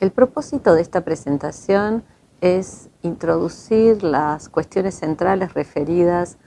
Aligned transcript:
El 0.00 0.12
propósito 0.12 0.72
de 0.72 0.80
esta 0.80 1.02
presentación 1.02 2.04
es 2.40 2.88
introducir 3.02 4.02
las 4.02 4.48
cuestiones 4.48 4.94
centrales 4.94 5.52
referidas 5.52 6.38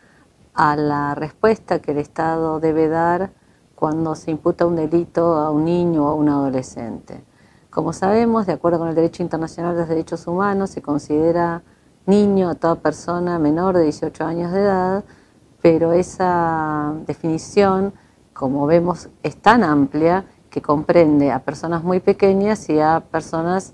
a 0.56 0.76
la 0.76 1.14
respuesta 1.14 1.78
que 1.78 1.92
el 1.92 2.00
Estado 2.00 2.60
debe 2.60 2.88
dar 2.88 3.30
cuando 3.76 4.16
se 4.16 4.32
imputa 4.32 4.66
un 4.66 4.76
delito 4.76 5.36
a 5.36 5.52
un 5.52 5.66
niño 5.66 6.04
o 6.04 6.08
a 6.08 6.16
un 6.16 6.30
adolescente. 6.30 7.24
Como 7.70 7.94
sabemos, 7.94 8.48
de 8.48 8.54
acuerdo 8.54 8.80
con 8.80 8.88
el 8.88 8.96
derecho 8.96 9.22
internacional 9.22 9.76
de 9.76 9.82
los 9.82 9.90
derechos 9.90 10.26
humanos, 10.26 10.72
se 10.72 10.82
considera 10.82 11.62
niño 12.08 12.50
a 12.50 12.56
toda 12.56 12.82
persona 12.82 13.38
menor 13.38 13.78
de 13.78 13.84
18 13.84 14.26
años 14.26 14.52
de 14.52 14.62
edad, 14.62 15.04
pero 15.62 15.94
esa 15.94 16.96
definición, 17.06 17.94
como 18.34 18.66
vemos, 18.66 19.10
es 19.22 19.40
tan 19.40 19.64
amplia 19.64 20.26
que 20.54 20.62
comprende 20.62 21.32
a 21.32 21.40
personas 21.40 21.84
muy 21.84 22.00
pequeñas 22.00 22.70
y 22.70 22.80
a 22.80 23.00
personas 23.00 23.74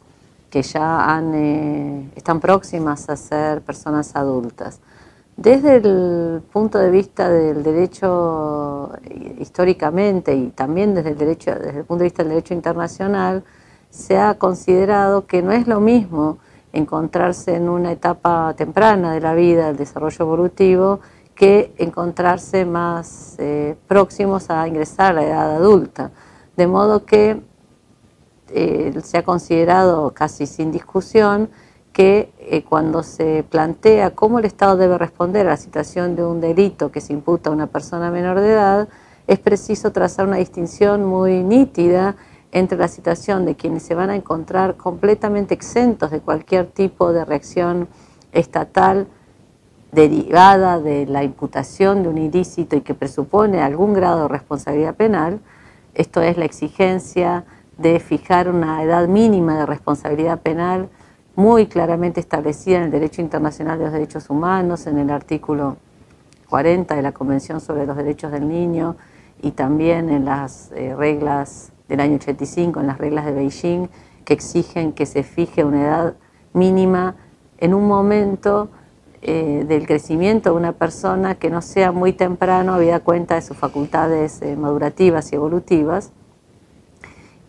que 0.50 0.62
ya 0.62 1.22
eh, 1.34 2.10
están 2.16 2.40
próximas 2.40 3.10
a 3.10 3.18
ser 3.18 3.62
personas 3.62 4.16
adultas. 4.16 4.80
Desde 5.36 5.76
el 5.76 6.42
punto 6.54 6.80
de 6.80 6.90
vista 6.90 7.30
del 7.30 7.64
derecho 7.64 8.94
históricamente 9.40 10.34
y 10.34 10.48
también 10.52 10.96
desde 10.96 11.10
el, 11.10 11.18
derecho, 11.18 11.52
desde 11.52 11.80
el 11.80 11.86
punto 11.86 12.00
de 12.00 12.06
vista 12.06 12.24
del 12.24 12.30
derecho 12.30 12.54
internacional, 12.54 13.44
se 13.90 14.18
ha 14.18 14.36
considerado 14.36 15.28
que 15.28 15.42
no 15.42 15.52
es 15.52 15.68
lo 15.68 15.82
mismo 15.82 16.38
encontrarse 16.72 17.56
en 17.56 17.68
una 17.68 17.92
etapa 17.92 18.54
temprana 18.56 19.12
de 19.12 19.20
la 19.20 19.34
vida, 19.34 19.70
el 19.70 19.76
desarrollo 19.76 20.24
evolutivo, 20.24 21.02
que 21.36 21.74
encontrarse 21.78 22.64
más 22.64 23.36
eh, 23.38 23.76
próximos 23.88 24.50
a 24.50 24.66
ingresar 24.66 25.12
a 25.12 25.14
la 25.14 25.24
edad 25.24 25.56
adulta. 25.58 26.12
De 26.60 26.68
modo 26.68 27.06
que 27.06 27.42
eh, 28.50 28.94
se 29.02 29.18
ha 29.18 29.24
considerado 29.24 30.14
casi 30.14 30.46
sin 30.46 30.74
discusión 30.74 31.50
que 31.94 32.34
eh, 32.38 32.64
cuando 32.64 33.02
se 33.02 33.46
plantea 33.50 34.12
cómo 34.12 34.40
el 34.40 34.46
Estado 34.46 34.76
debe 34.76 34.98
responder 34.98 35.48
a 35.48 35.52
la 35.52 35.56
situación 35.56 36.18
de 36.18 36.26
un 36.26 36.42
delito 36.42 36.92
que 36.92 37.00
se 37.00 37.14
imputa 37.14 37.50
a 37.50 37.54
una 37.54 37.68
persona 37.68 38.12
menor 38.12 38.42
de 38.42 38.52
edad, 38.52 38.90
es 39.26 39.40
preciso 39.40 39.94
trazar 39.94 40.28
una 40.28 40.36
distinción 40.36 41.06
muy 41.06 41.46
nítida 41.46 42.18
entre 42.52 42.78
la 42.78 42.90
situación 42.90 43.46
de 43.46 43.56
quienes 43.56 43.84
se 43.84 43.96
van 43.96 44.10
a 44.10 44.18
encontrar 44.18 44.76
completamente 44.76 45.54
exentos 45.54 46.12
de 46.12 46.20
cualquier 46.20 46.66
tipo 46.66 47.14
de 47.14 47.24
reacción 47.24 47.88
estatal 48.34 49.08
derivada 49.94 50.82
de 50.82 51.06
la 51.06 51.24
imputación 51.24 52.04
de 52.04 52.10
un 52.10 52.18
ilícito 52.18 52.76
y 52.76 52.82
que 52.82 52.96
presupone 52.96 53.62
algún 53.62 53.94
grado 53.94 54.24
de 54.24 54.28
responsabilidad 54.28 54.96
penal, 54.96 55.40
esto 56.00 56.22
es 56.22 56.38
la 56.38 56.46
exigencia 56.46 57.44
de 57.78 58.00
fijar 58.00 58.50
una 58.50 58.82
edad 58.84 59.10
mínima 59.10 59.58
de 59.58 59.66
responsabilidad 59.66 60.40
penal 60.40 60.88
muy 61.36 61.68
claramente 61.68 62.22
establecida 62.22 62.78
en 62.78 62.84
el 62.84 62.92
derecho 62.92 63.22
internacional 63.22 63.78
de 63.78 63.84
los 63.84 63.94
derechos 63.94 64.30
humanos, 64.30 64.88
en 64.88 64.98
el 64.98 65.10
artículo 65.10 65.76
40 66.48 66.96
de 66.96 67.02
la 67.02 67.12
Convención 67.12 67.60
sobre 67.60 67.86
los 67.86 67.98
Derechos 67.98 68.32
del 68.32 68.48
Niño 68.48 68.96
y 69.42 69.52
también 69.52 70.10
en 70.10 70.24
las 70.24 70.72
eh, 70.72 70.96
reglas 70.96 71.74
del 71.90 72.00
año 72.00 72.16
85, 72.16 72.80
en 72.80 72.88
las 72.88 72.98
reglas 72.98 73.26
de 73.26 73.34
Beijing, 73.34 73.90
que 74.24 74.34
exigen 74.34 74.94
que 74.94 75.06
se 75.06 75.24
fije 75.24 75.66
una 75.66 75.82
edad 75.82 76.14
mínima 76.54 77.16
en 77.58 77.74
un 77.74 77.90
momento 77.90 78.70
eh, 79.22 79.66
del 79.68 79.86
crecimiento 79.86 80.52
de 80.52 80.56
una 80.56 80.72
persona 80.72 81.36
que 81.36 81.50
no 81.50 81.62
sea 81.62 81.92
muy 81.92 82.14
temprano, 82.14 82.74
habida 82.74 83.02
cuenta 83.02 83.36
de 83.36 83.42
sus 83.42 83.58
facultades 83.58 84.42
eh, 84.42 84.56
madurativas 84.56 85.32
y 85.32 85.36
evolutivas. 85.36 86.12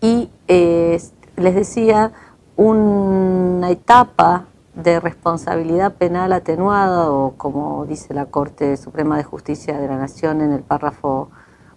Y 0.01 0.31
eh, 0.49 1.01
les 1.37 1.55
decía, 1.55 2.13
una 2.57 3.71
etapa 3.71 4.47
de 4.75 4.99
responsabilidad 4.99 5.95
penal 5.95 6.33
atenuada, 6.33 7.11
o 7.11 7.35
como 7.37 7.87
dice 7.87 8.15
la 8.15 8.27
Corte 8.27 8.77
Suprema 8.77 9.17
de 9.17 9.25
Justicia 9.25 9.79
de 9.79 9.87
la 9.87 9.97
Nación 9.97 10.41
en 10.41 10.53
el 10.53 10.63
párrafo 10.63 11.31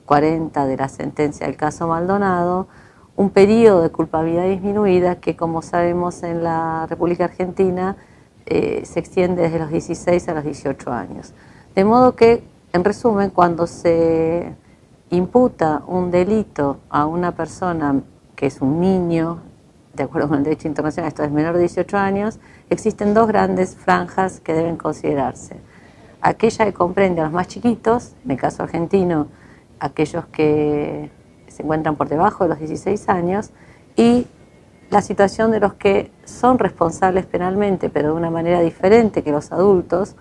40 0.05 0.65
de 0.65 0.77
la 0.77 0.89
sentencia 0.89 1.45
del 1.45 1.55
caso 1.55 1.87
Maldonado, 1.87 2.67
un 3.15 3.29
periodo 3.29 3.81
de 3.81 3.91
culpabilidad 3.91 4.45
disminuida 4.45 5.15
que, 5.19 5.35
como 5.35 5.61
sabemos, 5.61 6.23
en 6.23 6.43
la 6.43 6.87
República 6.89 7.25
Argentina 7.25 7.95
eh, 8.45 8.83
se 8.85 8.99
extiende 8.99 9.43
desde 9.43 9.59
los 9.59 9.69
16 9.69 10.27
a 10.29 10.33
los 10.33 10.43
18 10.43 10.91
años. 10.91 11.33
De 11.75 11.83
modo 11.85 12.15
que, 12.15 12.43
en 12.73 12.83
resumen, 12.83 13.29
cuando 13.29 13.67
se 13.67 14.53
imputa 15.09 15.83
un 15.87 16.11
delito 16.11 16.79
a 16.89 17.05
una 17.05 17.35
persona 17.35 18.01
que 18.35 18.47
es 18.47 18.61
un 18.61 18.79
niño, 18.81 19.39
de 19.93 20.03
acuerdo 20.03 20.27
con 20.27 20.39
el 20.39 20.43
derecho 20.43 20.67
internacional, 20.67 21.07
esto 21.07 21.23
es 21.23 21.31
menor 21.31 21.53
de 21.53 21.61
18 21.61 21.97
años, 21.97 22.39
existen 22.69 23.13
dos 23.13 23.27
grandes 23.27 23.75
franjas 23.75 24.39
que 24.39 24.53
deben 24.53 24.75
considerarse. 24.75 25.57
Aquella 26.21 26.65
que 26.65 26.73
comprende 26.73 27.21
a 27.21 27.25
los 27.25 27.33
más 27.33 27.47
chiquitos, 27.47 28.13
en 28.25 28.31
el 28.31 28.37
caso 28.37 28.63
argentino, 28.63 29.27
aquellos 29.79 30.25
que 30.27 31.11
se 31.47 31.63
encuentran 31.63 31.95
por 31.95 32.09
debajo 32.09 32.45
de 32.45 32.49
los 32.49 32.59
16 32.59 33.09
años, 33.09 33.51
y 33.95 34.25
la 34.93 35.01
situación 35.01 35.51
de 35.51 35.59
los 35.59 35.73
que 35.73 36.11
son 36.23 36.59
responsables 36.59 37.25
penalmente, 37.25 37.89
pero 37.89 38.09
de 38.09 38.13
una 38.13 38.29
manera 38.29 38.61
diferente 38.61 39.23
que 39.23 39.31
los 39.31 39.51
adultos, 39.51 40.15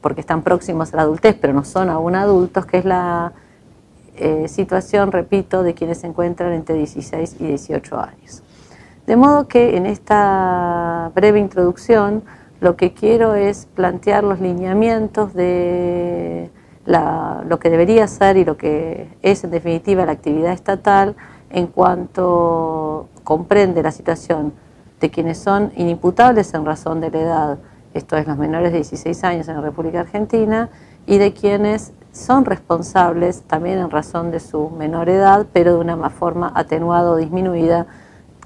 porque 0.00 0.22
están 0.22 0.42
próximos 0.42 0.92
a 0.92 0.96
la 0.96 1.02
adultez, 1.02 1.36
pero 1.40 1.52
no 1.52 1.64
son 1.64 1.90
aún 1.90 2.14
adultos, 2.14 2.64
que 2.66 2.78
es 2.78 2.84
la 2.86 3.32
eh, 4.16 4.48
situación, 4.48 5.12
repito, 5.12 5.62
de 5.62 5.74
quienes 5.74 5.98
se 5.98 6.06
encuentran 6.06 6.52
entre 6.54 6.76
16 6.76 7.36
y 7.40 7.46
18 7.46 8.00
años. 8.00 8.42
De 9.06 9.16
modo 9.16 9.48
que 9.48 9.76
en 9.76 9.84
esta 9.84 11.10
breve 11.14 11.38
introducción 11.38 12.22
lo 12.60 12.76
que 12.76 12.94
quiero 12.94 13.34
es 13.34 13.66
plantear 13.66 14.24
los 14.24 14.40
lineamientos 14.40 15.34
de 15.34 16.50
lo 16.86 17.58
que 17.58 17.70
debería 17.70 18.06
ser 18.08 18.38
y 18.38 18.44
lo 18.44 18.56
que 18.56 19.08
es 19.20 19.44
en 19.44 19.50
definitiva 19.50 20.06
la 20.06 20.12
actividad 20.12 20.52
estatal 20.52 21.16
en 21.54 21.68
cuanto 21.68 23.08
comprende 23.22 23.82
la 23.82 23.92
situación 23.92 24.52
de 25.00 25.10
quienes 25.10 25.38
son 25.38 25.72
inimputables 25.76 26.52
en 26.52 26.64
razón 26.64 27.00
de 27.00 27.10
la 27.12 27.20
edad, 27.20 27.58
esto 27.94 28.16
es 28.16 28.26
los 28.26 28.36
menores 28.36 28.72
de 28.72 28.78
16 28.78 29.22
años 29.22 29.46
en 29.46 29.54
la 29.54 29.60
República 29.60 30.00
Argentina, 30.00 30.68
y 31.06 31.18
de 31.18 31.32
quienes 31.32 31.92
son 32.10 32.44
responsables 32.44 33.42
también 33.42 33.78
en 33.78 33.90
razón 33.90 34.32
de 34.32 34.40
su 34.40 34.68
menor 34.70 35.08
edad, 35.08 35.46
pero 35.52 35.74
de 35.74 35.78
una 35.78 36.10
forma 36.10 36.50
atenuada 36.56 37.12
o 37.12 37.16
disminuida, 37.16 37.86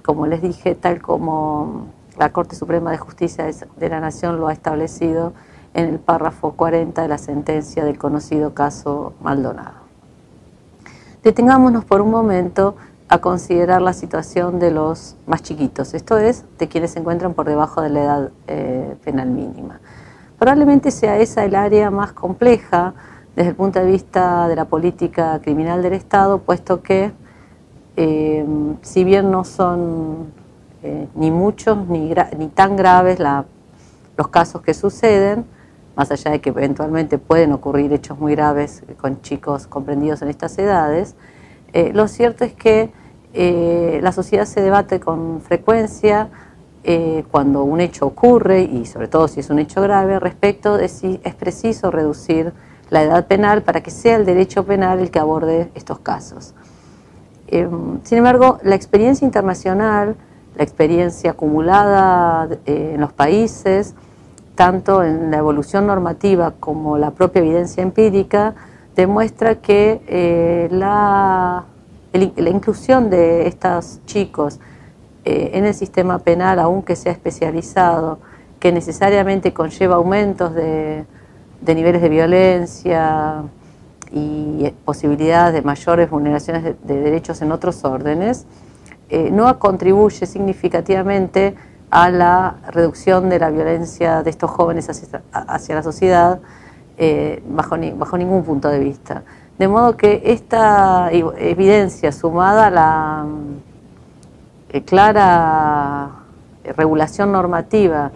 como 0.05 0.27
les 0.27 0.43
dije, 0.43 0.75
tal 0.75 1.01
como 1.01 1.87
la 2.19 2.31
Corte 2.31 2.57
Suprema 2.57 2.91
de 2.91 2.99
Justicia 2.99 3.47
de 3.77 3.89
la 3.89 4.01
Nación 4.01 4.39
lo 4.39 4.49
ha 4.49 4.53
establecido 4.53 5.33
en 5.73 5.87
el 5.87 5.99
párrafo 5.99 6.53
40 6.53 7.01
de 7.01 7.09
la 7.09 7.19
sentencia 7.19 7.87
del 7.87 7.97
conocido 7.97 8.53
caso 8.53 9.15
Maldonado. 9.23 9.89
Detengámonos 11.23 11.85
por 11.85 12.01
un 12.01 12.11
momento 12.11 12.77
a 13.09 13.19
considerar 13.19 13.81
la 13.81 13.95
situación 13.95 14.59
de 14.59 14.71
los 14.71 15.17
más 15.27 15.43
chiquitos, 15.43 15.95
esto 15.95 16.19
es, 16.19 16.45
de 16.59 16.69
quienes 16.69 16.91
se 16.91 16.99
encuentran 16.99 17.33
por 17.35 17.47
debajo 17.47 17.81
de 17.81 17.89
la 17.89 18.03
edad 18.03 18.31
eh, 18.47 18.97
penal 19.03 19.31
mínima. 19.31 19.81
Probablemente 20.39 20.91
sea 20.91 21.19
esa 21.19 21.45
el 21.45 21.55
área 21.55 21.91
más 21.91 22.13
compleja 22.13 22.95
desde 23.35 23.51
el 23.51 23.57
punto 23.57 23.79
de 23.79 23.87
vista 23.87 24.47
de 24.47 24.57
la 24.57 24.67
política 24.67 25.41
criminal 25.43 25.83
del 25.83 25.95
Estado, 25.95 26.39
puesto 26.39 26.83
que 26.83 27.13
eh, 27.97 28.47
si 28.83 29.05
bien 29.05 29.31
no 29.31 29.45
son 29.45 30.33
eh, 30.83 31.09
ni 31.15 31.31
muchos 31.31 31.89
ni, 31.89 32.15
ni 32.37 32.49
tan 32.49 32.77
graves 32.77 33.19
los 34.17 34.29
casos 34.29 34.61
que 34.61 34.75
suceden, 34.75 35.47
más 35.97 36.11
allá 36.11 36.31
de 36.31 36.41
que 36.41 36.51
eventualmente 36.51 37.19
pueden 37.19 37.53
ocurrir 37.53 37.93
hechos 37.93 38.19
muy 38.19 38.35
graves 38.37 38.85
con 39.01 39.21
chicos 39.23 39.67
comprendidos 39.67 40.23
en 40.23 40.29
estas 40.29 40.57
edades, 40.59 41.17
eh, 41.73 41.93
lo 41.95 42.09
cierto 42.09 42.45
es 42.45 42.53
que 42.53 42.91
eh, 43.35 44.01
la 44.03 44.13
sociedad 44.13 44.47
se 44.47 44.61
debate 44.61 45.01
con 45.01 45.41
frecuencia 45.41 46.29
eh, 46.85 47.25
cuando 47.31 47.65
un 47.65 47.81
hecho 47.81 48.07
ocurre, 48.07 48.63
y 48.63 48.87
sobre 48.87 49.09
todo 49.09 49.29
si 49.29 49.41
es 49.41 49.51
un 49.51 49.59
hecho 49.59 49.83
grave, 49.83 50.19
respecto 50.19 50.77
de 50.77 50.89
si 50.89 51.21
es 51.25 51.35
preciso 51.35 51.91
reducir 51.91 52.53
la 52.91 53.03
edad 53.03 53.27
penal 53.27 53.63
para 53.63 53.83
que 53.83 53.91
sea 53.91 54.17
el 54.17 54.25
derecho 54.25 54.65
penal 54.65 54.99
el 55.01 55.11
que 55.11 55.19
aborde 55.19 55.71
estos 55.75 55.99
casos. 55.99 56.55
sin 57.51 58.19
embargo, 58.19 58.59
la 58.63 58.75
experiencia 58.75 59.25
internacional, 59.25 60.17
la 60.57 60.63
experiencia 60.63 61.33
acumulada 61.33 62.49
en 62.65 63.01
los 63.01 63.13
países, 63.13 63.95
tanto 64.55 65.05
en 65.05 65.31
la 65.31 65.39
evolución 65.39 65.87
normativa 65.87 66.55
como 66.59 66.99
la 66.99 67.13
propia 67.13 67.41
evidencia 67.41 67.83
empírica, 67.83 68.55
demuestra 68.99 69.55
que 69.61 70.01
eh, 70.09 70.69
la, 70.73 71.65
la, 72.13 72.51
inclusión 72.51 73.11
de 73.11 73.47
estos 73.47 74.01
chicos 74.07 74.59
eh, 75.25 75.51
en 75.55 75.67
el 75.67 75.75
sistema 75.75 76.19
penal, 76.19 76.59
aunque 76.59 76.97
sea 76.97 77.13
especializado, 77.13 78.19
que 78.59 78.73
necesariamente 78.73 79.53
conlleva 79.53 79.95
aumentos 79.95 80.53
de, 80.53 81.05
niveles 81.65 82.03
de 82.03 82.09
violencia 82.09 83.45
y 84.11 84.69
posibilidades 84.85 85.55
de 85.55 85.63
mayores 85.63 86.11
vulneraciones 86.11 86.65
de, 86.65 86.75
derechos 87.01 87.41
en 87.41 87.53
otros 87.53 87.85
órdenes, 87.85 88.47
eh, 89.11 89.31
no 89.31 89.61
contribuye 89.61 90.27
significativamente 90.27 91.55
a 91.93 92.11
la 92.11 92.57
reducción 92.73 93.29
de 93.29 93.39
la 93.39 93.51
violencia 93.51 94.25
de 94.25 94.31
estos 94.31 94.51
jóvenes 94.51 94.91
hacia, 94.91 95.75
la 95.77 95.83
sociedad 95.85 96.41
eh, 96.99 97.43
bajo, 97.49 97.77
bajo 97.97 98.19
ningún 98.19 98.45
punto 98.45 98.69
de 98.69 98.79
vista. 98.79 99.23
De 99.59 99.69
modo 99.69 99.97
que 99.97 100.23
esta 100.25 101.11
evidencia 101.13 102.13
sumada 102.13 102.67
a 102.67 102.71
la 102.71 103.27
eh, 104.71 104.83
clara 104.83 106.11
regulación 106.77 107.33
normativa 107.33 108.11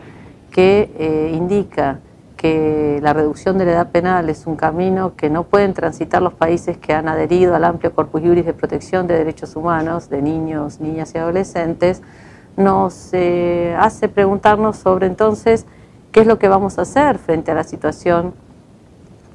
que 0.51 1.31
indica 1.33 2.01
que 2.43 2.99
la 3.01 3.13
reducción 3.13 3.57
de 3.57 3.67
la 3.67 3.71
edad 3.71 3.91
penal 3.93 4.29
es 4.29 4.49
un 4.49 4.57
camino 4.57 5.15
que 5.15 5.31
no 5.31 5.45
pueden 5.45 5.75
transitar 5.75 6.21
los 6.21 6.35
países 6.35 6.77
que 6.77 6.93
han 6.93 7.07
adherido 7.07 7.55
al 7.55 7.63
amplio 7.63 7.95
corpus 7.95 8.21
juris 8.21 8.45
de 8.45 8.53
protección 8.53 9.07
de 9.07 9.17
derechos 9.17 9.55
humanos 9.55 10.11
de 10.11 10.21
niños, 10.23 10.81
niñas 10.81 11.15
y 11.15 11.19
adolescentes, 11.19 12.03
nos 12.57 13.11
eh, 13.13 13.77
hace 13.79 14.09
preguntarnos 14.09 14.77
sobre 14.77 15.07
entonces 15.07 15.67
qué 16.11 16.23
es 16.23 16.27
lo 16.27 16.41
que 16.41 16.49
vamos 16.49 16.81
a 16.81 16.83
hacer 16.83 17.19
frente 17.19 17.53
a 17.53 17.55
la 17.55 17.63
situación 17.63 18.35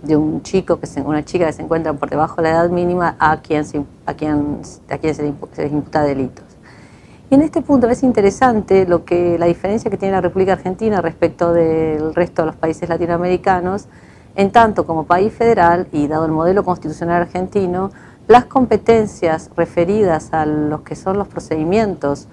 de 0.08 0.16
un 0.16 0.42
chico, 0.42 0.80
que 0.80 0.88
se, 0.88 1.02
una 1.02 1.24
chica 1.24 1.46
que 1.46 1.54
se 1.54 1.62
encuentra 1.62 1.94
por 1.94 2.10
debajo 2.10 2.38
de 2.38 2.44
la 2.44 2.50
edad 2.52 2.70
mínima 2.70 3.16
a 3.20 3.42
quien, 3.42 3.66
a 4.06 4.14
quien, 4.14 4.62
a 4.90 4.98
quien 4.98 5.16
se, 5.16 5.24
les 5.24 5.72
imputa 5.72 6.02
delitos. 6.04 6.46
Y 7.30 7.36
en 7.36 7.42
este 7.42 7.62
punto 7.62 7.90
es 7.90 8.04
interesante 8.04 8.86
lo 8.88 9.04
que 9.04 9.38
la 9.38 9.48
diferencia 9.48 9.92
que 9.92 9.98
tiene 9.98 10.14
la 10.14 10.22
República 10.22 10.54
Argentina 10.54 11.02
respecto 11.02 11.52
del 11.52 12.16
resto 12.16 12.44
de 12.44 12.46
los 12.48 12.56
países 12.56 12.88
latinoamericanos, 12.88 13.88
en 14.36 14.52
tanto 14.52 14.86
como 14.86 15.06
país 15.06 15.34
federal 15.34 15.88
y 15.92 16.08
dado 16.08 16.26
el 16.26 16.32
modelo 16.32 16.64
constitucional 16.64 17.24
argentino, 17.24 17.92
las 18.28 18.46
competencias 18.46 19.50
referidas 19.56 20.34
a 20.34 20.46
los 20.46 20.82
que 20.82 20.96
son 20.96 21.18
los 21.18 21.28
procedimientos 21.28 22.28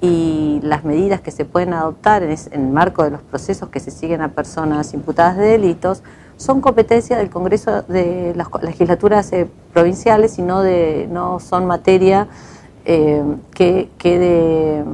y 0.00 0.60
las 0.62 0.84
medidas 0.84 1.20
que 1.20 1.30
se 1.30 1.44
pueden 1.44 1.72
adoptar 1.72 2.22
en, 2.22 2.36
el 2.52 2.68
marco 2.68 3.02
de 3.02 3.10
los 3.10 3.22
procesos 3.22 3.70
que 3.70 3.80
se 3.80 3.90
siguen 3.90 4.20
a 4.20 4.28
personas 4.28 4.92
imputadas 4.92 5.36
de 5.36 5.46
delitos 5.46 6.02
son 6.36 6.60
competencias 6.60 7.18
del 7.18 7.30
Congreso 7.30 7.82
de 7.82 8.34
las 8.36 8.48
legislaturas 8.62 9.32
eh, 9.32 9.48
provinciales 9.72 10.38
y 10.38 10.42
no, 10.42 10.62
de, 10.62 11.08
no 11.10 11.40
son 11.40 11.66
materia 11.66 12.28
eh, 12.84 13.22
que 13.52 13.88
quede 13.98 14.84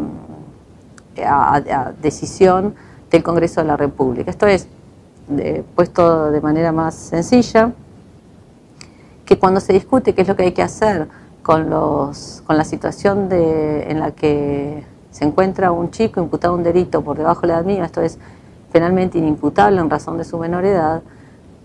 eh, 1.17 1.25
a, 1.27 1.93
decisión 2.01 2.75
del 3.11 3.23
Congreso 3.23 3.61
de 3.61 3.67
la 3.67 3.77
República. 3.77 4.31
Esto 4.31 4.47
es, 4.47 4.69
puesto 5.75 6.31
de 6.31 6.41
manera 6.41 6.73
más 6.73 6.95
sencilla, 6.95 7.73
que 9.25 9.39
cuando 9.39 9.61
se 9.61 9.73
discute 9.73 10.15
qué 10.15 10.23
es 10.23 10.29
lo 10.29 10.37
que 10.37 10.45
hay 10.45 10.53
que 10.53 10.63
hacer 10.63 11.09
con, 11.43 11.71
los, 11.71 12.43
con 12.47 12.57
la 12.57 12.65
situación 12.65 13.29
de, 13.29 13.91
en 13.91 14.01
la 14.01 14.11
que 14.13 14.85
se 15.11 15.25
encuentra 15.25 15.73
un 15.73 15.91
chico 15.91 16.21
imputado 16.21 16.55
un 16.55 16.63
delito 16.63 17.03
por 17.03 17.17
debajo 17.17 17.43
de 17.43 17.49
la 17.49 17.55
edad 17.55 17.65
mínima, 17.65 17.87
esto 17.87 18.01
es 18.01 18.19
penalmente 18.73 19.19
inimputable 19.19 19.81
en 19.81 19.91
razón 19.91 20.19
de 20.19 20.25
su 20.25 20.39
menor 20.39 20.65
edad, 20.65 21.03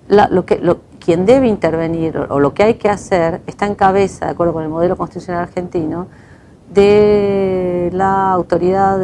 lo 0.07 0.45
que, 0.45 0.59
lo, 0.59 0.79
quien 0.99 1.25
debe 1.25 1.47
intervenir 1.47 2.17
o 2.17 2.39
lo 2.39 2.53
que 2.53 2.63
hay 2.63 2.73
que 2.75 2.89
hacer 2.89 3.41
está 3.47 3.65
en 3.65 3.75
cabeza, 3.75 4.25
de 4.25 4.31
acuerdo 4.31 4.53
con 4.53 4.63
el 4.63 4.69
modelo 4.69 4.95
constitucional 4.95 5.43
argentino, 5.43 6.07
de 6.69 7.89
la 7.93 8.31
autoridad 8.31 8.99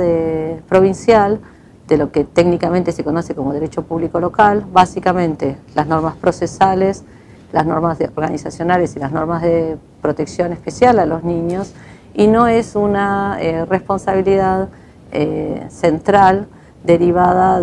provincial, 0.68 1.40
de 1.88 1.98
lo 1.98 2.12
que 2.12 2.24
técnicamente 2.24 2.92
se 2.92 3.04
conoce 3.04 3.36
como 3.36 3.54
derecho 3.54 3.84
público 3.84 4.20
local, 4.20 4.66
básicamente 4.72 5.58
las 5.76 5.88
normas 5.88 6.16
procesales, 6.16 7.04
las 7.52 7.66
normas 7.66 8.00
organizacionales 8.16 8.96
y 8.96 9.00
las 9.00 9.12
normas 9.12 9.42
de 9.42 9.78
protección 10.02 10.54
especial 10.54 11.00
a 11.00 11.06
los 11.06 11.24
niños, 11.24 11.74
y 12.14 12.28
no 12.28 12.48
es 12.48 12.76
una 12.76 13.38
eh, 13.40 13.66
responsabilidad 13.66 14.70
eh, 15.12 15.66
central 15.70 16.48
derivada 16.84 17.62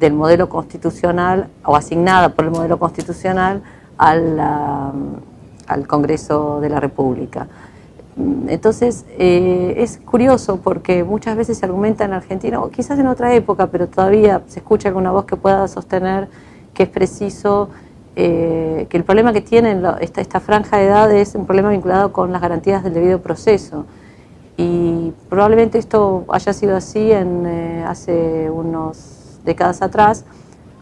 del 0.00 0.14
modelo 0.14 0.48
constitucional 0.48 1.48
o 1.64 1.76
asignada 1.76 2.30
por 2.30 2.46
el 2.46 2.50
modelo 2.50 2.78
constitucional 2.78 3.62
al, 3.98 4.40
al 5.66 5.86
Congreso 5.86 6.60
de 6.60 6.70
la 6.70 6.80
República. 6.80 7.46
Entonces, 8.48 9.06
eh, 9.18 9.74
es 9.78 9.98
curioso 9.98 10.58
porque 10.62 11.04
muchas 11.04 11.36
veces 11.36 11.58
se 11.58 11.64
argumenta 11.64 12.04
en 12.04 12.12
Argentina, 12.12 12.60
o 12.60 12.70
quizás 12.70 12.98
en 12.98 13.06
otra 13.06 13.32
época, 13.34 13.68
pero 13.68 13.86
todavía 13.88 14.42
se 14.46 14.58
escucha 14.58 14.88
alguna 14.88 15.10
voz 15.12 15.24
que 15.24 15.36
pueda 15.36 15.66
sostener 15.68 16.28
que 16.74 16.82
es 16.84 16.88
preciso, 16.88 17.70
eh, 18.16 18.86
que 18.90 18.96
el 18.96 19.04
problema 19.04 19.32
que 19.32 19.40
tiene 19.40 19.80
esta, 20.00 20.40
franja 20.40 20.78
de 20.78 20.86
edad 20.86 21.10
es 21.12 21.34
un 21.34 21.46
problema 21.46 21.70
vinculado 21.70 22.12
con 22.12 22.32
las 22.32 22.42
garantías 22.42 22.82
del 22.82 22.94
debido 22.94 23.20
proceso. 23.20 23.86
Y 24.56 25.12
probablemente 25.28 25.78
esto 25.78 26.24
haya 26.28 26.52
sido 26.52 26.76
así 26.76 27.12
en, 27.12 27.46
eh, 27.46 27.84
hace 27.86 28.50
unas 28.50 29.19
décadas 29.44 29.82
atrás, 29.82 30.24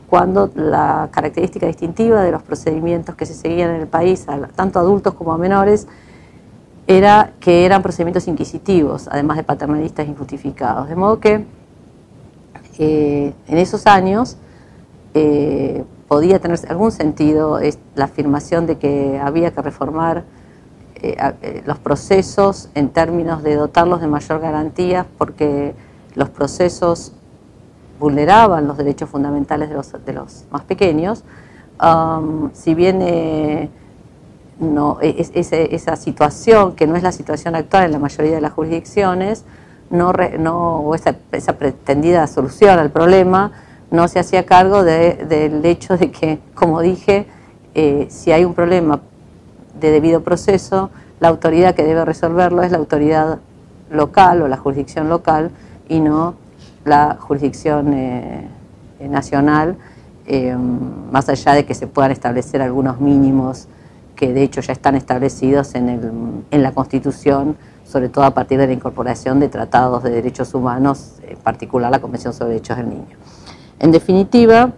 cuando 0.08 0.50
la 0.54 1.08
característica 1.12 1.66
distintiva 1.66 2.22
de 2.22 2.32
los 2.32 2.42
procedimientos 2.42 3.14
que 3.14 3.26
se 3.26 3.34
seguían 3.34 3.70
en 3.70 3.80
el 3.82 3.86
país, 3.86 4.26
tanto 4.56 4.78
adultos 4.78 5.14
como 5.14 5.32
a 5.32 5.38
menores, 5.38 5.86
era 6.86 7.32
que 7.40 7.66
eran 7.66 7.82
procedimientos 7.82 8.26
inquisitivos, 8.26 9.08
además 9.10 9.36
de 9.36 9.42
paternalistas 9.42 10.08
injustificados. 10.08 10.88
De 10.88 10.96
modo 10.96 11.20
que 11.20 11.44
eh, 12.78 13.34
en 13.46 13.58
esos 13.58 13.86
años 13.86 14.38
eh, 15.12 15.84
podía 16.08 16.38
tener 16.38 16.58
algún 16.70 16.90
sentido 16.90 17.60
la 17.94 18.04
afirmación 18.04 18.66
de 18.66 18.78
que 18.78 19.20
había 19.22 19.50
que 19.50 19.60
reformar 19.60 20.24
eh, 20.94 21.62
los 21.66 21.78
procesos 21.78 22.70
en 22.74 22.88
términos 22.88 23.42
de 23.42 23.56
dotarlos 23.56 24.00
de 24.00 24.06
mayor 24.06 24.40
garantía, 24.40 25.06
porque 25.18 25.74
los 26.14 26.30
procesos 26.30 27.12
vulneraban 27.98 28.66
los 28.66 28.76
derechos 28.76 29.08
fundamentales 29.08 29.68
de 29.68 29.74
los, 29.74 29.92
de 30.04 30.12
los 30.12 30.44
más 30.50 30.62
pequeños. 30.62 31.24
Um, 31.80 32.50
si 32.52 32.74
bien 32.74 33.00
no, 34.58 34.98
e, 35.00 35.30
esa 35.34 35.96
situación, 35.96 36.74
que 36.74 36.86
no 36.86 36.96
es 36.96 37.02
la 37.02 37.12
situación 37.12 37.54
actual 37.54 37.84
en 37.84 37.92
la 37.92 37.98
mayoría 37.98 38.34
de 38.34 38.40
las 38.40 38.52
jurisdicciones, 38.52 39.44
no, 39.90 40.12
no, 40.38 40.80
o 40.80 40.94
esa, 40.94 41.14
pretendida 41.58 42.26
solución 42.26 42.78
al 42.78 42.90
problema, 42.90 43.52
no 43.90 44.06
se 44.08 44.18
hacía 44.18 44.44
cargo 44.44 44.84
del 44.84 45.64
hecho 45.64 45.96
de 45.96 46.10
que, 46.10 46.40
como 46.54 46.80
dije, 46.80 47.26
eh, 47.74 48.06
si 48.10 48.32
hay 48.32 48.44
un 48.44 48.54
problema 48.54 49.00
de 49.80 49.90
debido 49.90 50.22
proceso, 50.22 50.90
la 51.20 51.28
autoridad 51.28 51.74
que 51.74 51.84
debe 51.84 52.04
resolverlo 52.04 52.62
es 52.62 52.70
la 52.70 52.78
autoridad 52.78 53.38
local 53.90 54.42
o 54.42 54.48
la 54.48 54.56
jurisdicción 54.56 55.08
local 55.08 55.50
y 55.88 56.00
no 56.00 56.34
la 56.88 57.16
jurisdicción 57.20 57.92
eh, 57.92 58.48
nacional, 59.00 59.76
eh, 60.26 60.56
más 61.12 61.28
allá 61.28 61.54
de 61.54 61.64
que 61.64 61.74
se 61.74 61.86
puedan 61.86 62.10
establecer 62.10 62.60
algunos 62.60 63.00
mínimos 63.00 63.68
que 64.14 64.32
de 64.32 64.42
hecho 64.42 64.60
ya 64.60 64.72
están 64.72 64.96
establecidos 64.96 65.74
en, 65.76 65.88
el, 65.88 66.10
en 66.50 66.62
la 66.62 66.72
Constitución, 66.72 67.56
sobre 67.84 68.08
todo 68.08 68.24
a 68.24 68.32
partir 68.32 68.58
de 68.58 68.66
la 68.66 68.72
incorporación 68.72 69.38
de 69.38 69.48
tratados 69.48 70.02
de 70.02 70.10
derechos 70.10 70.52
humanos, 70.54 71.14
en 71.22 71.38
particular 71.38 71.90
la 71.90 72.00
Convención 72.00 72.34
sobre 72.34 72.50
Derechos 72.54 72.76
del 72.76 72.88
Niño. 72.88 73.16
En 73.78 73.92
definitiva, 73.92 74.72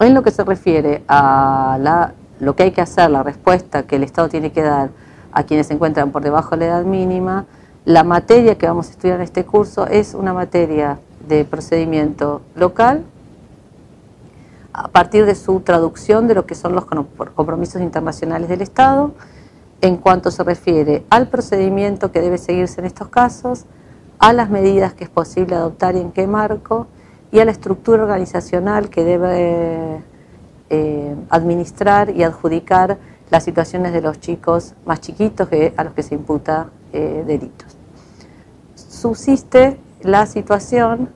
en 0.00 0.14
lo 0.14 0.22
que 0.22 0.32
se 0.32 0.42
refiere 0.42 1.04
a 1.06 2.12
lo 2.40 2.56
que 2.56 2.64
hay 2.64 2.70
que 2.72 2.80
hacer, 2.80 3.10
la 3.10 3.22
respuesta 3.22 3.84
que 3.84 3.96
el 3.96 4.02
Estado 4.02 4.28
tiene 4.28 4.50
que 4.50 4.62
dar 4.62 4.90
a 5.32 5.44
quienes 5.44 5.68
se 5.68 5.74
encuentran 5.74 6.10
por 6.10 6.22
debajo 6.22 6.50
de 6.50 6.56
la 6.58 6.66
edad 6.66 6.84
mínima, 6.84 7.46
la 7.84 8.02
materia 8.02 8.58
que 8.58 8.66
vamos 8.66 8.88
a 8.88 8.90
estudiar 8.90 9.16
en 9.16 9.22
este 9.22 9.44
curso 9.44 9.86
es 9.86 10.14
una 10.14 10.34
materia 10.34 10.98
de 11.30 11.46
procedimiento 11.46 12.42
local 12.54 13.04
a 14.72 14.88
partir 14.88 15.26
de 15.26 15.34
su 15.34 15.60
traducción 15.60 16.28
de 16.28 16.34
lo 16.34 16.46
que 16.46 16.54
son 16.54 16.74
los 16.74 16.84
compromisos 16.84 17.80
internacionales 17.82 18.48
del 18.48 18.62
Estado, 18.62 19.12
en 19.80 19.96
cuanto 19.96 20.30
se 20.30 20.44
refiere 20.44 21.04
al 21.10 21.28
procedimiento 21.28 22.12
que 22.12 22.20
debe 22.20 22.38
seguirse 22.38 22.80
en 22.80 22.86
estos 22.86 23.08
casos, 23.08 23.64
a 24.18 24.32
las 24.32 24.50
medidas 24.50 24.92
que 24.92 25.04
es 25.04 25.10
posible 25.10 25.54
adoptar 25.54 25.96
y 25.96 26.00
en 26.00 26.12
qué 26.12 26.26
marco, 26.26 26.86
y 27.32 27.38
a 27.40 27.44
la 27.44 27.52
estructura 27.52 28.02
organizacional 28.02 28.90
que 28.90 29.04
debe 29.04 30.02
eh, 30.68 31.16
administrar 31.30 32.10
y 32.10 32.22
adjudicar 32.22 32.98
las 33.30 33.44
situaciones 33.44 33.92
de 33.92 34.02
los 34.02 34.20
chicos 34.20 34.74
más 34.84 35.00
chiquitos 35.00 35.48
que, 35.48 35.72
a 35.76 35.84
los 35.84 35.94
que 35.94 36.02
se 36.02 36.14
imputa 36.14 36.68
eh, 36.92 37.24
delitos. 37.26 37.76
Subsiste 38.74 39.78
la 40.02 40.26
situación 40.26 41.08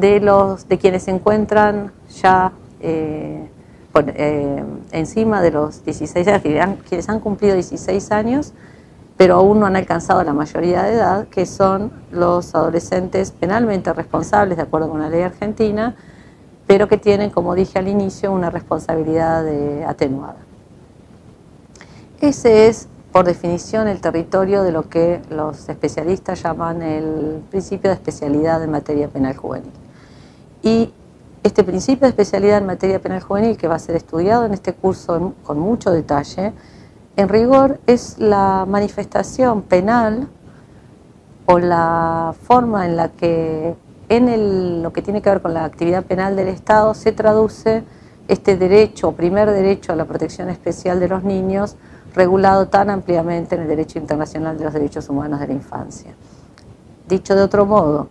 de, 0.00 0.20
los, 0.20 0.68
de 0.68 0.78
quienes 0.78 1.04
se 1.04 1.10
encuentran 1.10 1.92
ya 2.22 2.52
eh, 2.80 3.48
eh, 3.94 4.64
encima 4.92 5.42
de 5.42 5.50
los 5.50 5.84
16 5.84 6.28
años, 6.28 6.42
quienes 6.88 7.08
han 7.08 7.20
cumplido 7.20 7.54
16 7.54 8.12
años, 8.12 8.52
pero 9.16 9.36
aún 9.36 9.58
no 9.58 9.66
han 9.66 9.76
alcanzado 9.76 10.22
la 10.22 10.32
mayoría 10.32 10.82
de 10.84 10.94
edad, 10.94 11.28
que 11.28 11.46
son 11.46 11.90
los 12.12 12.54
adolescentes 12.54 13.32
penalmente 13.32 13.92
responsables, 13.92 14.56
de 14.56 14.62
acuerdo 14.62 14.88
con 14.88 15.00
la 15.00 15.08
ley 15.08 15.22
argentina, 15.22 15.96
pero 16.66 16.86
que 16.86 16.98
tienen, 16.98 17.30
como 17.30 17.54
dije 17.54 17.78
al 17.78 17.88
inicio, 17.88 18.30
una 18.30 18.50
responsabilidad 18.50 19.44
atenuada. 19.88 20.36
Ese 22.20 22.68
es, 22.68 22.88
por 23.10 23.24
definición 23.24 23.88
el 23.88 24.00
territorio 24.00 24.62
de 24.62 24.70
lo 24.70 24.88
que 24.88 25.20
los 25.30 25.68
especialistas 25.68 26.42
llaman 26.42 26.82
el 26.82 27.42
principio 27.50 27.90
de 27.90 27.94
especialidad 27.94 28.62
en 28.62 28.70
materia 28.70 29.08
penal 29.08 29.36
juvenil. 29.36 29.72
Y 30.62 30.92
este 31.42 31.64
principio 31.64 32.02
de 32.02 32.08
especialidad 32.08 32.58
en 32.58 32.66
materia 32.66 33.00
penal 33.00 33.20
juvenil, 33.20 33.56
que 33.56 33.68
va 33.68 33.76
a 33.76 33.78
ser 33.78 33.96
estudiado 33.96 34.44
en 34.44 34.52
este 34.52 34.74
curso 34.74 35.34
con 35.42 35.58
mucho 35.58 35.90
detalle, 35.90 36.52
en 37.16 37.28
rigor 37.28 37.80
es 37.86 38.18
la 38.18 38.64
manifestación 38.66 39.62
penal 39.62 40.28
o 41.46 41.58
la 41.58 42.34
forma 42.42 42.86
en 42.86 42.96
la 42.96 43.08
que 43.08 43.74
en 44.08 44.82
lo 44.82 44.92
que 44.92 45.02
tiene 45.02 45.20
que 45.20 45.30
ver 45.30 45.42
con 45.42 45.52
la 45.52 45.64
actividad 45.64 46.04
penal 46.04 46.36
del 46.36 46.48
Estado 46.48 46.94
se 46.94 47.12
traduce 47.12 47.84
este 48.26 48.56
derecho, 48.56 49.12
primer 49.12 49.50
derecho 49.50 49.92
a 49.92 49.96
la 49.96 50.04
protección 50.04 50.48
especial 50.48 51.00
de 51.00 51.08
los 51.08 51.24
niños, 51.24 51.76
regulado 52.14 52.68
tan 52.68 52.90
ampliamente 52.90 53.54
en 53.54 53.62
el 53.62 53.68
derecho 53.68 53.98
internacional 53.98 54.58
de 54.58 54.64
los 54.64 54.72
derechos 54.72 55.08
humanos 55.08 55.40
de 55.40 55.48
la 55.48 55.52
infancia. 55.54 56.14
Dicho 57.06 57.34
de 57.34 57.42
otro 57.42 57.64
modo, 57.66 58.08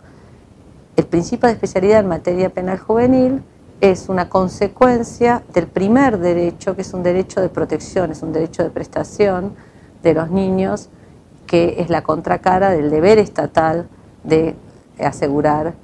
el 0.98 1.06
principio 1.06 1.48
de 1.48 1.54
especialidad 1.54 2.00
en 2.00 2.08
materia 2.08 2.50
penal 2.50 2.80
juvenil 2.80 3.44
es 3.82 4.10
una 4.10 4.30
consecuencia 4.30 5.44
del 5.54 5.68
primer 5.68 6.18
derecho, 6.18 6.75
que 6.75 6.82
es 6.82 6.94
un 6.94 7.04
derecho 7.04 7.39
de 7.39 7.50
protección, 7.50 8.12
es 8.12 8.24
un 8.24 8.34
derecho 8.34 8.63
de 8.63 8.72
prestación 8.72 9.54
de 10.01 10.16
los 10.16 10.32
niños, 10.32 10.89
que 11.46 11.75
es 11.80 11.92
la 11.92 12.01
contracara 12.01 12.72
del 12.72 12.89
deber 12.89 13.20
estatal 13.20 13.88
de 14.24 14.56
asegurar 15.00 15.75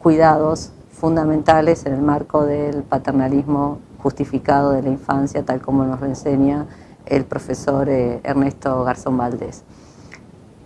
cuidados 0.00 0.70
fundamentales 0.92 1.84
en 1.86 1.94
el 1.94 2.02
marco 2.02 2.46
del 2.46 2.84
paternalismo 2.84 3.80
justificado 3.98 4.70
de 4.70 4.82
la 4.82 4.90
infancia, 4.90 5.44
tal 5.44 5.60
como 5.60 5.84
nos 5.84 6.00
lo 6.00 6.06
enseña 6.06 6.66
el 7.06 7.24
profesor 7.24 7.88
eh, 7.88 8.20
Ernesto 8.22 8.84
Garzón 8.84 9.16
Valdés. 9.16 9.64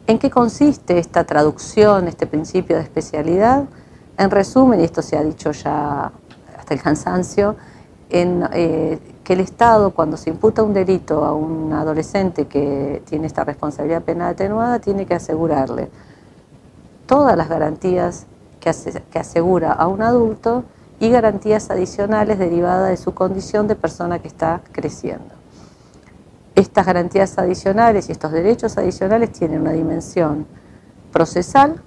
¿En 0.06 0.18
qué 0.18 0.28
consiste 0.28 0.99
esta 0.99 1.25
traducción, 1.25 2.06
este 2.06 2.26
principio 2.26 2.76
de 2.76 2.82
especialidad? 2.82 3.64
En 4.16 4.30
resumen, 4.30 4.80
y 4.80 4.85
esto 4.85 5.02
se 5.02 5.16
ha 5.16 5.25
dicho 5.25 5.50
ya 5.52 6.12
hasta 6.56 6.75
el 6.75 6.80
cansancio, 6.80 7.56
eh, 8.11 8.99
que 9.25 9.33
el 9.33 9.40
Estado, 9.40 9.90
cuando 9.90 10.16
se 10.16 10.30
imputa 10.30 10.62
un 10.62 10.73
delito 10.73 11.25
a 11.25 11.33
un 11.33 11.73
adolescente 11.73 12.47
que 12.47 13.02
tiene 13.06 13.26
esta 13.26 13.42
responsabilidad 13.42 14.02
penal 14.02 14.35
atenuada, 14.35 14.78
tiene 14.78 15.06
que 15.06 15.14
asegurarle 15.14 15.88
todas 17.06 17.37
las 17.37 17.49
garantías 17.49 18.26
que 18.61 19.18
asegura 19.18 19.73
a 19.73 19.88
un 19.88 20.00
adulto 20.00 20.64
y 21.00 21.11
garantías 21.11 21.71
adicionales 21.71 22.38
derivadas 22.38 22.88
de 22.90 22.97
su 22.97 23.14
condición 23.14 23.66
de 23.66 23.75
persona 23.75 24.21
que 24.21 24.28
está 24.28 24.61
creciendo. 24.73 25.35
Estas 26.54 26.87
garantías 26.87 27.37
adicionales 27.37 28.09
y 28.09 28.12
estos 28.12 28.30
derechos 28.30 28.78
adicionales 28.78 29.33
tienen 29.33 29.61
una 29.62 29.73
dimensión 29.73 30.47
procesal 31.12 31.83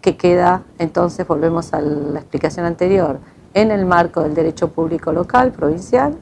que 0.00 0.16
queda, 0.16 0.62
entonces 0.78 1.26
volvemos 1.26 1.72
a 1.72 1.80
la 1.80 2.20
explicación 2.20 2.66
anterior, 2.66 3.18
en 3.54 3.70
el 3.70 3.84
marco 3.84 4.22
del 4.22 4.34
derecho 4.34 4.68
público 4.68 5.12
local, 5.12 5.52
provincial, 5.52 6.16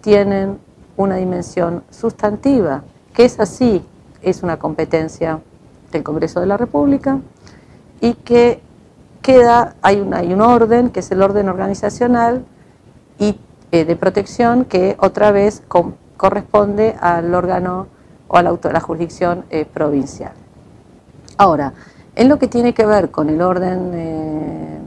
tienen 0.00 0.58
una 0.96 1.16
dimensión 1.16 1.84
sustantiva, 1.90 2.82
que 3.14 3.24
es 3.24 3.38
así, 3.38 3.84
es 4.22 4.42
una 4.42 4.58
competencia 4.58 5.40
del 5.90 6.02
Congreso 6.02 6.40
de 6.40 6.46
la 6.46 6.56
República 6.56 7.20
y 8.00 8.14
que 8.14 8.60
queda, 9.20 9.76
hay, 9.82 10.06
hay 10.12 10.32
un 10.32 10.40
orden, 10.40 10.90
que 10.90 11.00
es 11.00 11.10
el 11.10 11.22
orden 11.22 11.48
organizacional 11.48 12.44
y 13.18 13.38
eh, 13.70 13.84
de 13.84 13.96
protección, 13.96 14.64
que 14.64 14.96
otra 14.98 15.30
vez 15.32 15.62
corresponde 16.16 16.96
al 17.00 17.34
órgano 17.34 17.86
o 18.28 18.36
a 18.36 18.42
la, 18.42 18.58
la 18.62 18.80
jurisdicción 18.80 19.44
eh, 19.50 19.64
provincial. 19.64 20.32
Ahora, 21.36 21.72
en 22.14 22.28
lo 22.28 22.38
que 22.38 22.48
tiene 22.48 22.74
que 22.74 22.86
ver 22.86 23.10
con 23.10 23.28
el 23.28 23.40
orden 23.40 23.90
eh, 23.94 24.78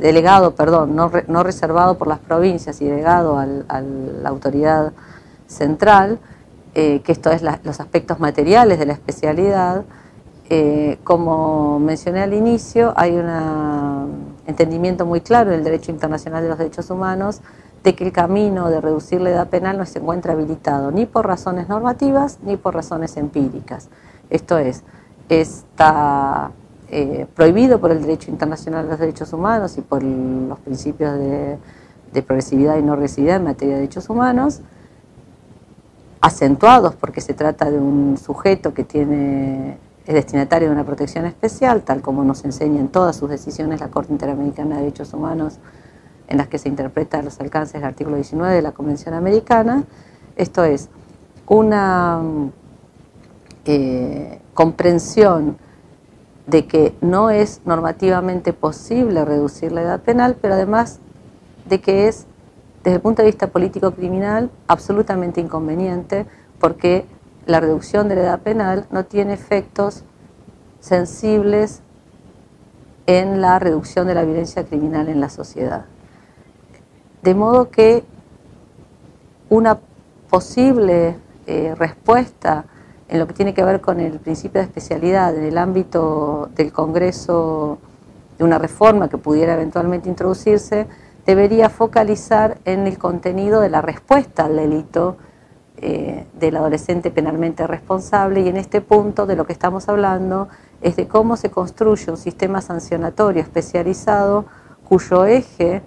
delegado, 0.00 0.54
perdón, 0.54 0.94
no, 0.94 1.42
reservado 1.42 1.98
por 1.98 2.06
las 2.06 2.20
provincias 2.20 2.80
y 2.80 2.84
delegado 2.86 3.36
a 3.38 3.46
la 3.80 4.28
autoridad 4.28 4.92
central, 5.48 6.20
que 6.72 7.02
esto 7.06 7.30
es 7.30 7.42
los 7.42 7.80
aspectos 7.80 8.20
materiales 8.20 8.78
de 8.78 8.86
la 8.86 8.92
especialidad, 8.92 9.84
eh, 10.50 10.98
como 11.04 11.78
mencioné 11.80 12.22
al 12.22 12.34
inicio, 12.34 12.92
hay 12.96 13.16
un 13.16 14.34
entendimiento 14.46 15.06
muy 15.06 15.22
claro 15.22 15.50
en 15.50 15.58
el 15.58 15.64
derecho 15.64 15.90
internacional 15.90 16.42
de 16.42 16.50
los 16.50 16.58
derechos 16.58 16.90
humanos 16.90 17.40
de 17.82 17.94
que 17.94 18.04
el 18.04 18.12
camino 18.12 18.68
de 18.68 18.80
reducir 18.80 19.22
la 19.22 19.30
edad 19.30 19.48
penal 19.48 19.78
no 19.78 19.86
se 19.86 20.00
encuentra 20.00 20.34
habilitado 20.34 20.90
ni 20.90 21.06
por 21.06 21.26
razones 21.26 21.68
normativas 21.68 22.38
ni 22.42 22.58
por 22.58 22.74
razones 22.74 23.16
empíricas. 23.16 23.88
Esto 24.28 24.58
es, 24.58 24.84
está 25.28 26.50
eh, 26.88 27.26
prohibido 27.34 27.80
por 27.80 27.90
el 27.90 28.00
derecho 28.00 28.30
internacional 28.30 28.84
de 28.84 28.90
los 28.90 29.00
derechos 29.00 29.32
humanos 29.32 29.76
y 29.78 29.80
por 29.80 30.02
los 30.02 30.58
principios 30.60 31.18
de, 31.18 31.58
progresividad 32.22 32.76
y 32.78 32.82
no 32.82 32.94
regresividad 32.94 33.36
en 33.36 33.44
materia 33.44 33.74
de 33.74 33.80
derechos 33.80 34.08
humanos, 34.08 34.60
acentuados 36.20 36.94
porque 36.94 37.20
se 37.20 37.34
trata 37.34 37.70
de 37.70 37.78
un 37.78 38.16
sujeto 38.16 38.72
que 38.72 38.84
tiene 38.84 39.76
es 40.06 40.14
destinatario 40.14 40.68
de 40.68 40.74
una 40.74 40.84
protección 40.84 41.24
especial, 41.24 41.82
tal 41.82 42.02
como 42.02 42.24
nos 42.24 42.44
enseña 42.44 42.78
en 42.78 42.88
todas 42.88 43.16
sus 43.16 43.30
decisiones 43.30 43.80
la 43.80 43.88
Corte 43.88 44.12
Interamericana 44.12 44.76
de 44.76 44.82
Derechos 44.82 45.14
Humanos, 45.14 45.58
en 46.28 46.36
las 46.36 46.48
que 46.48 46.58
se 46.58 46.68
interpretan 46.68 47.24
los 47.24 47.40
alcances 47.40 47.74
del 47.74 47.84
artículo 47.84 48.16
19 48.16 48.54
de 48.54 48.62
la 48.62 48.72
Convención 48.72 49.14
Americana. 49.14 49.84
Esto 50.36 50.62
es 50.62 50.90
una 51.46 52.20
eh, 53.64 54.40
comprensión 54.54 55.58
de 56.46 56.66
que 56.66 56.94
no 57.00 57.30
es 57.30 57.60
normativamente 57.64 58.52
posible 58.52 59.24
reducir 59.24 59.72
la 59.72 59.82
edad 59.82 60.00
penal, 60.00 60.36
pero 60.40 60.54
además 60.54 61.00
de 61.66 61.80
que 61.80 62.08
es, 62.08 62.26
desde 62.82 62.96
el 62.96 63.02
punto 63.02 63.22
de 63.22 63.26
vista 63.26 63.48
político-criminal, 63.48 64.50
absolutamente 64.68 65.40
inconveniente, 65.40 66.26
porque 66.58 67.06
la 67.46 67.60
reducción 67.60 68.08
de 68.08 68.16
la 68.16 68.22
edad 68.22 68.40
penal 68.40 68.86
no 68.90 69.04
tiene 69.04 69.32
efectos 69.32 70.04
sensibles 70.80 71.80
en 73.06 73.40
la 73.40 73.58
reducción 73.58 74.06
de 74.06 74.14
la 74.14 74.24
violencia 74.24 74.64
criminal 74.64 75.08
en 75.08 75.20
la 75.20 75.28
sociedad. 75.28 75.86
De 77.22 77.34
modo 77.34 77.70
que 77.70 78.04
una 79.48 79.78
posible 80.28 81.16
eh, 81.46 81.74
respuesta 81.76 82.66
en 83.14 83.20
lo 83.20 83.28
que 83.28 83.34
tiene 83.34 83.54
que 83.54 83.62
ver 83.62 83.80
con 83.80 84.00
el 84.00 84.18
principio 84.18 84.60
de 84.60 84.66
especialidad 84.66 85.36
en 85.36 85.44
el 85.44 85.56
ámbito 85.56 86.50
del 86.56 86.72
Congreso 86.72 87.78
de 88.36 88.42
una 88.42 88.58
reforma 88.58 89.08
que 89.08 89.18
pudiera 89.18 89.54
eventualmente 89.54 90.08
introducirse, 90.08 90.88
debería 91.24 91.70
focalizar 91.70 92.58
en 92.64 92.88
el 92.88 92.98
contenido 92.98 93.60
de 93.60 93.68
la 93.68 93.82
respuesta 93.82 94.46
al 94.46 94.56
delito 94.56 95.16
eh, 95.76 96.26
del 96.40 96.56
adolescente 96.56 97.12
penalmente 97.12 97.68
responsable 97.68 98.40
y 98.40 98.48
en 98.48 98.56
este 98.56 98.80
punto 98.80 99.26
de 99.26 99.36
lo 99.36 99.46
que 99.46 99.52
estamos 99.52 99.88
hablando 99.88 100.48
es 100.82 100.96
de 100.96 101.06
cómo 101.06 101.36
se 101.36 101.52
construye 101.52 102.10
un 102.10 102.16
sistema 102.16 102.62
sancionatorio 102.62 103.42
especializado 103.42 104.44
cuyo 104.88 105.24
eje 105.24 105.82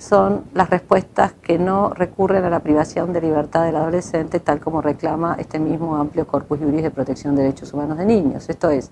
son 0.00 0.44
las 0.54 0.70
respuestas 0.70 1.34
que 1.34 1.58
no 1.58 1.90
recurren 1.90 2.42
a 2.44 2.50
la 2.50 2.60
privación 2.60 3.12
de 3.12 3.20
libertad 3.20 3.66
del 3.66 3.76
adolescente, 3.76 4.40
tal 4.40 4.58
como 4.58 4.80
reclama 4.80 5.36
este 5.38 5.58
mismo 5.58 5.94
amplio 5.94 6.26
corpus 6.26 6.58
juris 6.58 6.82
de 6.82 6.90
protección 6.90 7.36
de 7.36 7.42
derechos 7.42 7.74
humanos 7.74 7.98
de 7.98 8.06
niños. 8.06 8.48
Esto 8.48 8.70
es, 8.70 8.90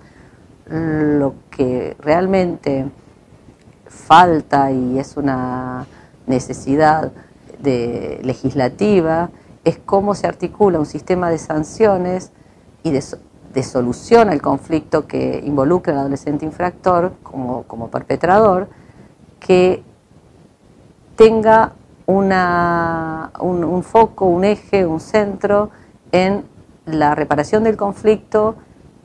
lo 0.71 1.33
que 1.51 1.97
realmente 1.99 2.91
falta 3.87 4.71
y 4.71 4.99
es 4.99 5.17
una 5.17 5.87
necesidad 6.27 7.11
de 7.59 8.21
legislativa 8.23 9.31
es 9.65 9.79
cómo 9.79 10.15
se 10.15 10.27
articula 10.27 10.79
un 10.79 10.85
sistema 10.85 11.31
de 11.31 11.39
sanciones 11.39 12.33
y 12.83 12.91
de, 12.91 13.01
solución 13.63 14.29
al 14.29 14.43
conflicto 14.43 15.07
que 15.07 15.43
involucra 15.43 15.95
al 15.95 16.01
adolescente 16.01 16.45
infractor 16.45 17.15
como, 17.23 17.63
como 17.65 17.89
perpetrador, 17.89 18.69
que 19.41 19.83
tenga 21.19 21.73
un, 22.07 23.83
foco, 23.83 24.27
un 24.27 24.45
eje, 24.45 24.87
un 24.87 25.01
centro 25.01 25.71
en 26.13 26.45
la 26.87 27.17
reparación 27.17 27.65
del 27.65 27.77
conflicto 27.77 28.55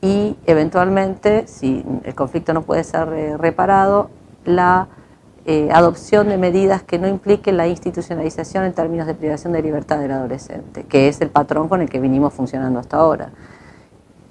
y 0.00 0.36
eventualmente, 0.46 1.48
si 1.48 1.84
el 2.04 2.14
conflicto 2.14 2.54
no 2.54 2.62
puede 2.62 2.84
ser 2.84 3.12
eh, 3.12 3.36
reparado, 3.36 4.10
la 4.44 4.86
eh, 5.44 5.70
adopción 5.72 6.28
de 6.28 6.38
medidas 6.38 6.84
que 6.84 7.00
no 7.00 7.08
impliquen 7.08 7.56
la 7.56 7.66
institucionalización 7.66 8.64
en 8.64 8.74
términos 8.74 9.08
de 9.08 9.14
privación 9.14 9.52
de 9.52 9.62
libertad 9.62 9.98
del 9.98 10.12
adolescente, 10.12 10.84
que 10.84 11.08
es 11.08 11.20
el 11.20 11.30
patrón 11.30 11.68
con 11.68 11.82
el 11.82 11.90
que 11.90 11.98
vinimos 11.98 12.32
funcionando 12.32 12.78
hasta 12.78 12.96
ahora. 12.98 13.30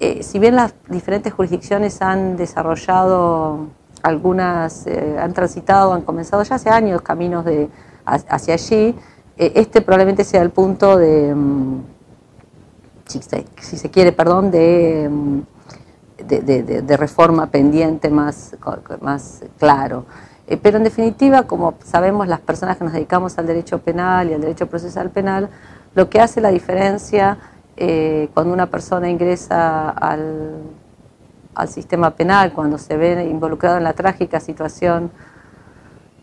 Eh, 0.00 0.22
si 0.22 0.38
bien 0.38 0.56
las 0.56 0.74
diferentes 0.88 1.34
jurisdicciones 1.34 2.00
han 2.00 2.36
desarrollado 2.36 3.68
algunas, 4.04 4.86
eh, 4.86 5.16
han 5.18 5.32
transitado, 5.32 5.92
han 5.92 6.02
comenzado 6.02 6.42
ya 6.44 6.54
hace 6.56 6.70
años 6.70 7.02
caminos 7.02 7.44
de, 7.44 7.68
hacia 8.04 8.54
allí, 8.54 8.94
este 9.36 9.80
probablemente 9.80 10.22
sea 10.22 10.42
el 10.42 10.50
punto 10.50 10.96
de, 10.96 11.34
mm, 11.34 11.82
si 13.06 13.76
se, 13.76 13.90
quiere, 13.90 14.12
perdón, 14.12 14.50
de, 14.50 15.10
de, 16.18 16.96
reforma 16.96 17.46
pendiente 17.46 18.10
más, 18.10 18.56
más 19.00 19.42
claro. 19.58 20.06
Eh, 20.46 20.56
pero 20.56 20.76
en 20.76 20.84
definitiva, 20.84 21.44
como 21.44 21.74
sabemos 21.84 22.28
las 22.28 22.40
personas 22.40 22.76
que 22.76 22.84
nos 22.84 22.92
dedicamos 22.92 23.38
al 23.38 23.46
derecho 23.46 23.78
penal 23.78 24.30
y 24.30 24.34
al 24.34 24.40
derecho 24.40 24.66
procesal 24.66 25.10
penal, 25.10 25.48
lo 25.94 26.10
que 26.10 26.20
hace 26.20 26.40
la 26.40 26.50
diferencia 26.50 27.38
eh, 27.76 28.28
cuando 28.34 28.52
una 28.52 28.66
persona 28.66 29.08
ingresa 29.08 29.90
al, 29.90 30.52
al, 31.54 31.68
sistema 31.68 32.10
penal, 32.10 32.52
cuando 32.52 32.78
se 32.78 32.96
ve 32.96 33.24
involucrado 33.24 33.78
en 33.78 33.84
la 33.84 33.92
trágica 33.92 34.40
situación 34.40 35.10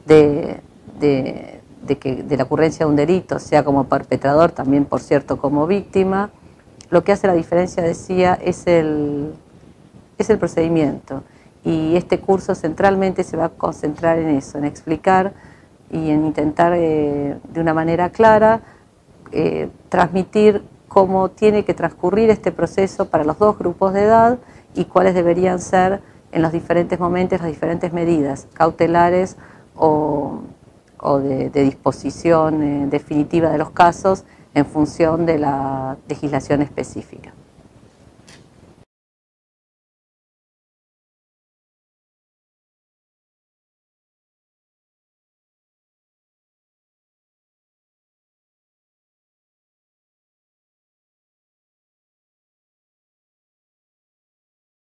de, 0.05 0.61
que, 2.00 2.23
de 2.23 2.38
la 2.38 2.43
ocurrencia 2.43 2.85
de 2.85 2.89
un 2.89 2.95
delito, 2.95 3.39
sea 3.39 3.63
como 3.63 3.85
perpetrador, 3.85 4.51
también 4.51 4.85
por 4.85 5.01
cierto 5.01 5.38
como 5.38 5.67
víctima, 5.67 6.29
lo 6.89 7.03
que 7.03 7.13
hace 7.13 7.27
la 7.27 7.33
diferencia, 7.33 7.81
decía, 7.81 8.38
es 8.41 8.67
el, 8.67 9.33
es 10.17 10.29
el 10.29 10.38
procedimiento. 10.38 11.23
Y 11.63 11.95
este 11.95 12.19
curso 12.19 12.55
centralmente 12.55 13.23
se 13.23 13.38
va 13.38 13.45
a 13.45 13.50
concentrar 13.50 14.17
en 14.19 14.29
eso, 14.29 14.57
en 14.57 14.65
explicar 14.65 15.33
y 15.89 16.09
en 16.09 16.25
intentar 16.25 16.73
eh, 16.75 17.38
de 17.50 17.61
una 17.61 17.73
manera 17.73 18.09
clara 18.09 18.61
eh, 19.31 19.69
transmitir 19.89 20.63
cómo 20.88 21.29
tiene 21.29 21.63
que 21.63 21.73
transcurrir 21.73 22.29
este 22.29 22.51
proceso 22.51 23.07
para 23.07 23.23
los 23.23 23.38
dos 23.39 23.57
grupos 23.57 23.93
de 23.93 24.03
edad 24.03 24.39
y 24.73 24.85
cuáles 24.85 25.13
deberían 25.13 25.59
ser 25.59 26.01
en 26.31 26.41
los 26.41 26.51
diferentes 26.51 26.99
momentos 26.99 27.39
las 27.39 27.49
diferentes 27.49 27.93
medidas 27.93 28.47
cautelares 28.53 29.37
o, 29.75 30.41
de, 31.19 31.49
disposición 31.49 32.61
eh, 32.61 32.87
definitiva 32.87 33.49
de 33.49 33.57
los 33.57 33.71
casos 33.71 34.23
en 34.53 34.65
función 34.65 35.25
de 35.25 35.39
la 35.39 35.97
legislación 36.07 36.61
específica. 36.61 37.33